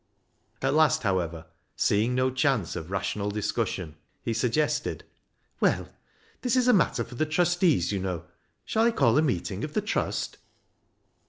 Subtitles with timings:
[0.63, 1.45] At last, however,
[1.75, 5.03] seeing no chance of rational discussion, he suggested
[5.61, 5.89] —"Well,
[6.41, 8.25] this is a matter for the trustees, you know;
[8.65, 10.39] shall I call a meeting of the Trust